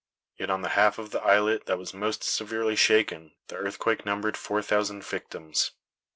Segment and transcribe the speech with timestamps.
[0.35, 4.35] Yet on the half of the islet that was most severely shaken the earthquake numbered
[4.35, 5.73] four thousand victims.